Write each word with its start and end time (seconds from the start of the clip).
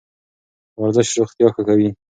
ورزش 0.81 1.09
روغتیا 1.19 1.47
ښه 1.55 1.61
کوي. 1.67 1.89